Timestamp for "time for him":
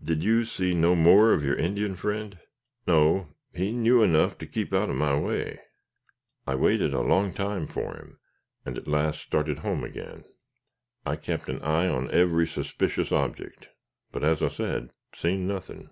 7.34-8.20